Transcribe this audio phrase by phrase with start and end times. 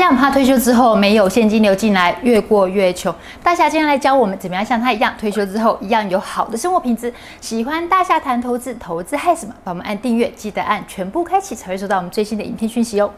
[0.00, 3.14] 这样怕退休之后没有现金流进来，越过越穷。
[3.42, 7.12] 大侠今天来教我们怎么样像他一样，退休之后一样有好的生活品质。
[7.38, 9.54] 喜欢大侠谈投资，投资害什么？
[9.62, 13.10] 帮我们按订阅，记得按全部开启，才会收到我们最新的影片讯息哦。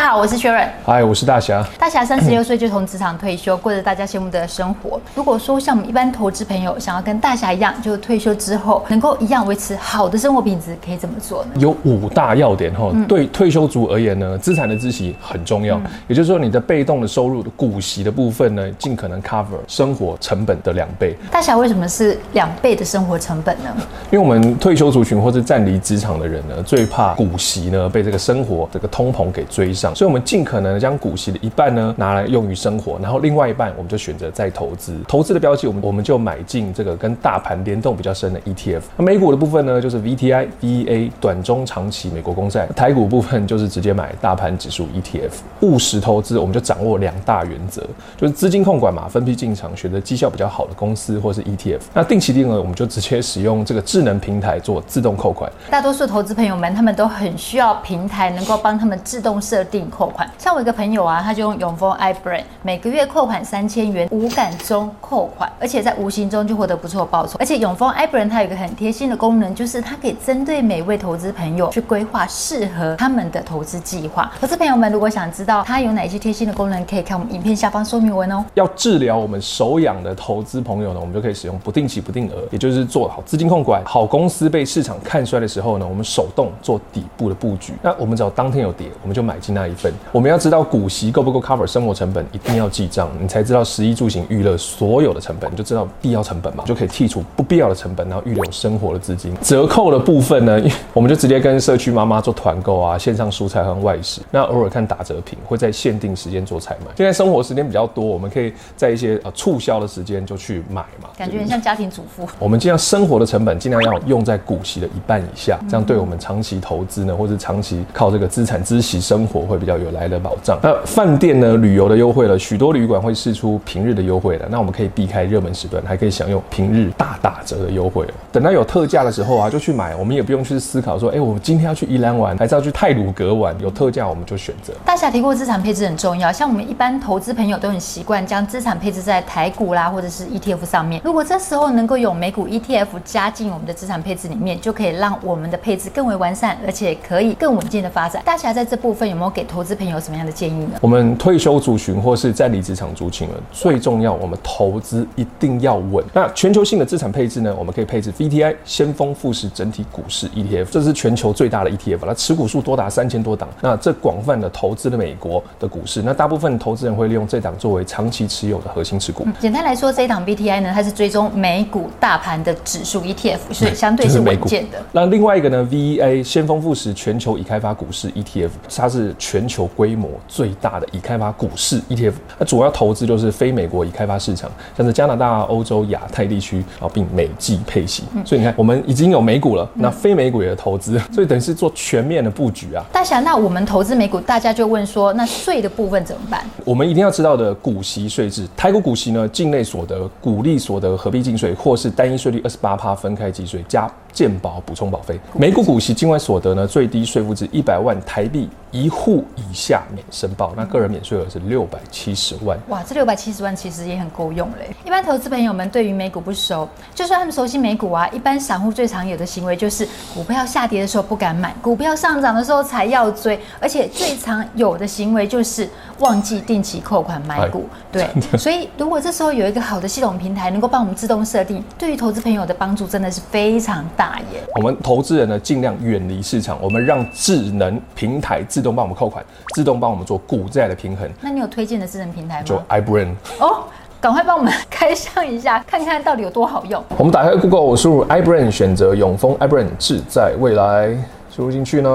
[0.00, 0.66] 家好，我是 Sharon。
[0.82, 1.62] 嗨，我是大侠。
[1.78, 4.98] 大侠三十六岁就从职场退休，过着大家羡慕的生活。
[5.14, 11.50] 如果说像我们一般投资朋友想要跟大侠一样，就退休之后能够一样维持好的生活品质，可以怎么做呢？
[11.56, 12.90] 有五大要点哈。
[13.06, 15.78] 对退休族而言呢，资产的孳息很重要。
[16.08, 21.14] 也就是说，你的被动的收入的股息的部分呢，尽可能 cover 生活成本的两倍。
[21.30, 23.76] 大侠为什么是两倍的生活成本呢？
[24.10, 29.74] 因为我们退休族群或是暂离职场的人呢，最怕股息呢被这个生活这个通膨给追。
[29.94, 34.96] 所以，我们尽可能将股息的一半呢拿来用于生活，然后另外一半我们就选择再投资。
[35.08, 38.82] 投资的标的，我们我们就买进这个跟大盘联动比较深的 ETF。
[38.96, 42.66] 那美股的部分呢，就是 VTI、VEA 短中长期美国公债。
[42.76, 45.30] 台股部分就是直接买大盘指数 ETF。
[45.60, 47.82] 务实投资，我们就掌握两大原则，
[48.16, 51.80] 就是资金控管嘛，分批进场，选择绩效比较好的公司或是 ETF。
[51.94, 55.50] 那定期定额，我们就直接使用这个智能平台做自动扣款。
[55.70, 59.60] 大多数投资朋友们，他们都很需要平台能够帮他们自动设。
[59.70, 67.36] 定扣款，像我一个朋友啊，他就用永丰 i brand 每个月扣款三千元，无感中扣款，而且在无形中就获得不错报酬。
[67.38, 74.30] 而且永丰 i brand 它有一个很贴心的功能，就是它可以针对每位投资朋友去规划适合他们的投资计划。
[74.40, 78.44] 投资朋友们如果想知道它有哪些贴心的功能，可以看我们影片下方说明文哦。
[78.54, 83.82] 要治疗我们手痒的投资朋友呢，我们就可以使用不定期不定额，也就是做好资金控管。
[83.84, 87.74] 好公司被市场看衰的时候呢，我们手动做底部的布局。
[87.82, 89.92] 那我们只要当天有跌，我们就买进那一份。
[90.12, 99.34] 我们要知道股息够不够 cover 生活成本，一定要记账，你才知道食衣住行娱乐所有的成本，你就知道必要成本嘛，就可以剔除不必要的成本，然后预留生活的资金。
[99.40, 100.60] 折扣的部分呢，
[100.92, 104.20] 我们就直接跟社区妈妈做团购啊，线上蔬菜和外食。
[104.30, 106.86] 那偶尔看打折品，会在限定时间做采买。
[106.96, 111.08] 现在生活时间比较多，我们可以在一些呃促销的时间就去买嘛。
[111.16, 112.26] 感觉很像家庭主妇。
[112.38, 120.58] 我们尽量生活的成本尽量要用在股息的一半以下，这样对我们长期投资呢，或者长期靠这个资产孳息生活会比较有来的保障。
[120.62, 128.06] 那饭店呢，旅游的优惠了，许多旅馆会试出平日的优惠了，那我们可以避开热门时段，还可以享用平日大打折的优惠。
[128.32, 133.54] 等到有特价的时候啊，就去买，我们也不用去思考说，哎、我今天要去宜兰玩，还是要去泰鲁阁玩？
[133.60, 134.72] 有特价我们就选择。
[134.84, 141.02] 大侠提过资产配置很重要，像我们一般投资朋友都很习惯将资产配置在台股啦，或者是 ETF 上面。
[141.04, 148.22] 如果这时候能够有美股 ETF 加进我们的资产配置里面，就可以让我们的配置更为完善，而且可以更稳健的发展。
[148.24, 150.78] 大侠在这部分有没有给投资朋友什么样的建议呢？
[150.80, 156.04] 我们退休族群或是在离职场族群了，最重要，我们投资一定要稳。
[156.12, 157.54] 那全球性的资产配置呢？
[157.58, 163.48] 我们可以配置 VTI 先锋富时整体股市 ETF，这是全球最大的 ETF，它持股数多达三千多档。
[163.60, 169.24] 那这广泛的投资了美国的股市，那大部分投资人会利用这档作为长期持有的核心持股。
[169.26, 174.80] 嗯、简单来说，这一档 VTI 呢，它是追踪美股大盘的指数 ETF，所以相对是稳健的。
[174.92, 188.02] 那另外一个呢，VEA 先锋富时全球已开发股市 ETF，它是全球规模最大的已开发股市 ETF，那主要投资就是非美国已开发市场，像是加拿大、欧洲、亚太地区，然后并每季配息。
[188.12, 192.84] 嗯、所以你看，我们已经有美股了，那非美股也投资， 所以等于是做全面的布局啊。
[192.92, 196.44] 大侠，那我们投资美股，大家就问说，那税的部分怎么办？
[196.64, 203.88] 我们一定要知道的股息税制，台股股息呢，境内所得、股利所得合并计税，或是单一税率二十八趴分开计税加。
[204.12, 212.58] 健保补充保费，每股股息境外所得呢，最低税负值一百万台币一户以下免申报，那个人免税额是六百七十万。
[212.68, 214.74] 哇，这六百七十万其实也很够用嘞。
[214.84, 227.66] 一般投资朋友们对于美股不熟，就算他们熟悉美股啊，一般散户最常有的行为就是股票下跌的时候不敢买，股票上涨的时候才要追，而且最常有的行为就是忘记定期扣款买股。
[227.92, 233.99] 对，所以如果这时候有一个好的系统平台能够帮我们自动设定，对于投资朋友的帮助真的是非常大。
[234.00, 239.22] 大爷，我们投资人呢，尽量远离市场，我们让智能平台自动帮我们扣款，
[239.54, 241.06] 自动帮我们做股债的平衡。
[241.20, 242.42] 那你有推荐的智能平台吗？
[242.42, 243.08] 就 iBrain
[243.40, 243.64] 哦，
[244.00, 246.82] 赶快帮我们开箱一下，看看到底有多好用。
[246.96, 250.96] 我们打开 Google，我输入 iBrain，选择永丰 iBrain 志在未来，
[251.30, 251.90] 输入进去呢，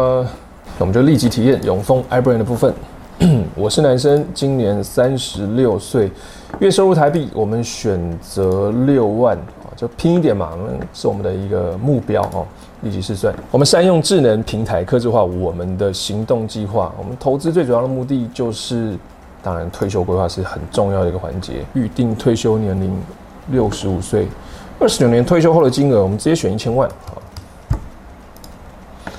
[0.78, 2.72] 我们就立即体验永丰 iBrain 的部分。
[3.58, 6.12] 我是男生，今年三十六岁，
[6.60, 9.36] 月收入台币，我们选择六万。
[9.76, 10.54] 就拼一点嘛，
[10.94, 12.46] 是我们的一个目标哦。
[12.82, 16.94] 立即试算，我们善用智能平台，克制化我们的行动计划。
[17.00, 18.96] 我们投资最主要的目的就是，
[19.42, 21.66] 当然退休规划是很重要的一个环节。
[21.74, 22.96] 预定退休年龄
[23.48, 24.28] 六十五岁，
[24.80, 26.88] 二十九年退休后的金额，我们直接选一千万。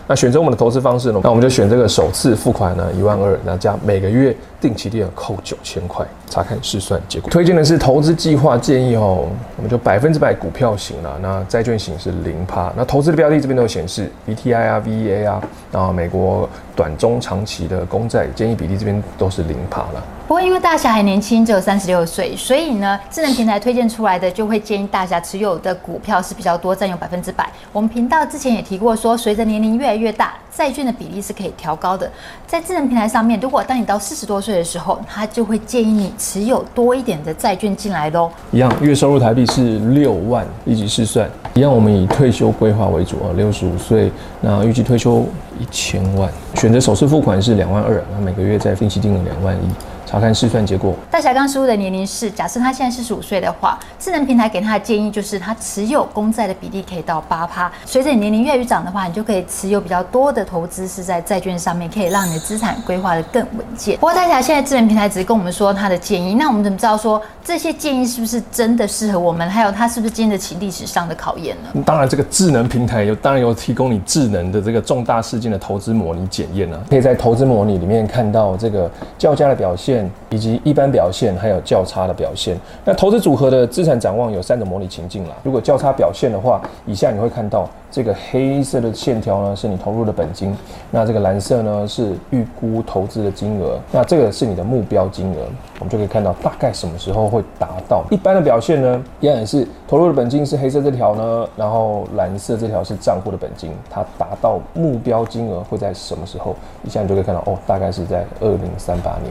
[0.08, 7.28] 那选择我们的投资方式呢，那我们就选这个首次付款呢一万二，那加每个月定期定额扣九千块，查看试算结果。
[7.28, 12.72] 推荐的是投资计划建议哦，我们就百分之百股票型了，那债券型是零趴。
[12.76, 15.42] 那投资的标的这边都有显示，VTI 啊、VEA 啊，
[15.72, 20.04] 然后美国短中长期的公债建议比例这边都是零趴了。
[20.26, 27.48] 不过因为大侠还年轻，只有三十六岁，所以呢，智能平台推荐出来的就会建议大侠持有的股票是比较多，占有百分之百。
[27.72, 32.10] 我们频道之前也提过说，随着年龄越来越大，债券的比例是可以调高的。
[32.44, 38.28] 在智能平台上面，如果当你到四十多岁的时候，他就会建议你持有多一点的债券进来喽。
[38.50, 41.30] 一样，月收入台币是六万，一级试算。
[41.54, 45.24] 一样，我们以退休规划为主啊，六十五岁，那预计退休
[45.60, 49.60] 一千万，选择首次付款是两万二，那每个月再定期定额两万一。
[50.06, 50.94] 查看试算结果。
[51.10, 57.70] 大侠刚输入的年龄是，假设他现在四十五岁的话，智能平台给他的建议就是，他持有公债的比例可以到八趴。
[57.84, 63.96] 随着你年龄越来越长的话，你就可以持有比较多的投资是在债券上面，可以让你的资产规划的更稳健。
[63.96, 69.48] 不过大侠现在智能平台只是跟我们说他的建议，那我们怎么知道说这些建议是不是真的适合我们？
[69.50, 71.82] 还有他是不是经得起历史上的考验呢？
[71.84, 78.88] 当然，这个智能平台有当然有提供你智能的这个重大事件的投资模拟检验啊，可以在投资模拟里面看到这个
[79.18, 79.95] 较佳的表现。
[80.30, 82.58] 以及一般表现，还有较差的表现。
[82.84, 85.34] 那投资组合的资产展望有三种模拟情境啦。
[85.44, 90.56] 如果较差表现的话，以下你会看到这个黑色的线条呢，是你投入的本金。
[90.90, 93.78] 那这个蓝色呢，是预估投资的金额。
[93.92, 95.46] 那这个是你的目标金额。
[95.78, 98.02] 我们就可以看到大概什么时候会达到。
[98.10, 103.70] 一般的表现呢，依然是投入的本金是黑色这条呢，然后蓝色这条是账户的本金。
[103.90, 106.56] 它达到目标金额会在什么时候？
[106.82, 109.30] 以下你就可以看到哦，大概是在二零三八年。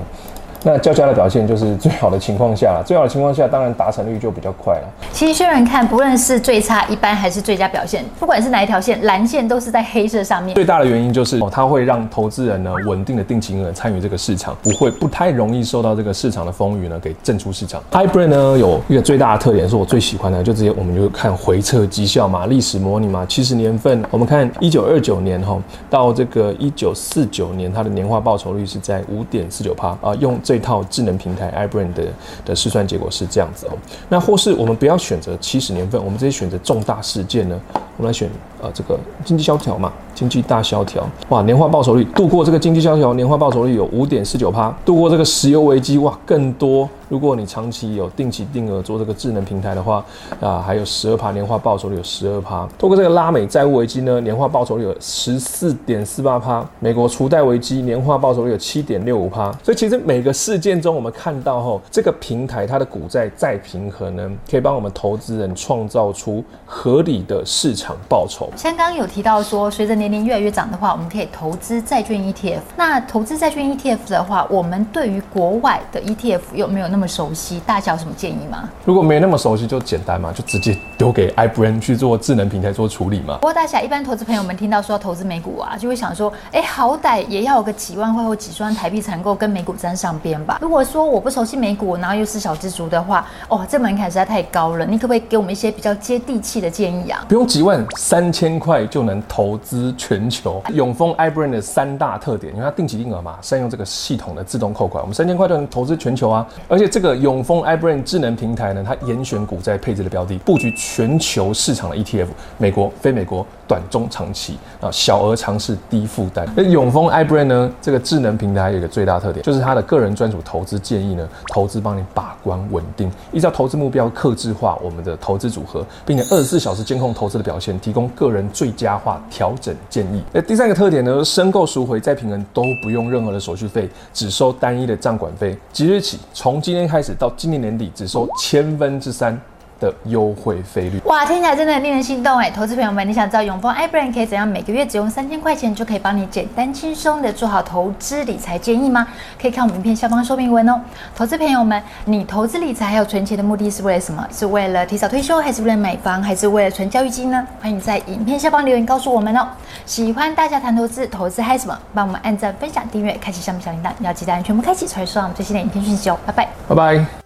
[0.68, 4.88] 那较佳的表现就是最好的情况下，最好的情况下，当然达成率就比较快了。
[5.14, 10.56] 其实，虽然看不论是最差、一般还是最佳表现，不管是哪一条线，蓝线都是在黑色上面。
[10.56, 17.80] 最大的原因就是哦，它会让投资人呢稳定的定期额参与这个市场，不会不太容易受到这个市场的风雨呢给震出市场。
[17.92, 25.62] Hybrid 呢有一个最大的特点是我最喜欢的，就直接我们就看回测绩效嘛，历史模拟嘛，七十年份，我们看一九二九年哈
[25.92, 32.06] 到这个一九四九年，它的年化报酬率是在五点四九趴啊，用这这套智能平台 iBrain 的
[32.46, 33.78] 的试算结果是这样子哦。
[34.08, 37.60] 那或是我们不要选择七十年份，我们直接选择重大事件呢？
[37.98, 38.30] 我们来选
[38.66, 46.90] 呃这个经济萧条嘛，经济大萧条哇，年化报酬率度过这个经济萧条，年化报酬率有五点四九趴，度过这个石油危机哇更多。
[47.08, 50.04] 如果你长期有定期定额做这个智能平台的话，
[50.42, 52.68] 啊，还有十二趴年化报酬率有十二趴。
[52.80, 56.68] 透过这个拉美债务危机呢，年化报酬率有十四点四八趴。
[56.80, 59.52] 美国储贷危机年化报酬率有七点六五趴。
[59.62, 68.50] 所以其实每个事件中，我们看到后，这个平台它的股债再平衡呢，可以帮我们投资人创造出合理的市场报酬。
[68.56, 72.60] 像刚刚有提到说，随着年龄越来越长的话，我们可以投资债券 ETF。
[72.78, 77.60] 那投资债券 ETF 的话，我们对于国外的 ETF 有没有那么熟悉？
[77.66, 78.70] 大家有什么建议吗？
[78.86, 83.36] 如果没那么熟悉，就简单嘛，就直接丢给 iBrain 去做智能平台做处理嘛。
[83.36, 90.60] 不过大侠一般投资朋友们听到说要投资美股啊，就会想说，哎，好歹也要有个几万块或几十万台币才能够跟美股沾上边吧？
[90.62, 94.86] 如果说我不熟悉美股，然后又是小资族的话，哦，这门槛实在太高了。
[94.86, 97.26] 你可不可以给我们一些比较接地气的建议啊？
[97.28, 100.62] 不用几万，三千块就能投资全球。
[100.74, 107.16] 永丰 iBrand 的三大特点，因为它定期定额嘛，善用这个系统的自动扣款，我们三千块就能投资全球啊，而且这个。
[107.16, 112.28] 永丰 iBrand 智能平台呢，它严选股债配置的标的，布局全球市场的 ETF，
[112.58, 116.48] 美国、非美国、短中长期啊，小额尝试低负担。
[116.56, 130.22] 那永丰 iBrain 呢，这个智能平台有一个最大特点，就是它的个人专属投资建议呢，投资帮你把关稳定，依照投资目标客制化我们的投资组合，并且二十四小时监控投资的表现，提供个人最佳化调整建议。
[130.32, 135.58] 那第三个特点呢，申购赎回再平衡都不用任何的手续费，只收单一的账管费。
[135.74, 137.16] 即日起，从今天开始。
[137.18, 139.40] 到今年年底只收千分之三
[139.80, 141.00] 的优惠费率。
[141.06, 142.50] 哇，听起来真的很令人心动哎！
[142.50, 149.08] 投资朋友们，你想知道永丰 iBrain 可以怎样每个月只用三千块钱就可以帮你简单轻松的做好投资理财建议吗？
[149.42, 150.80] 可以看我们影片下方说明文哦。
[151.16, 154.26] 投资朋友们，你投资理财还有存钱的目的是为了什么？
[154.32, 157.46] 是为了提早退休，还是为了买房，还是为了存教育金呢？
[157.62, 159.48] 欢迎在影片下方留言告诉我们哦。
[159.86, 161.78] 喜欢大家谈投资，投资嗨什么？
[161.94, 166.18] 帮我们按赞、分享、订阅，开启下面小铃铛，要记得按全部开启才会收到我们最新的影片讯息哦。
[166.26, 167.25] 拜拜，拜拜。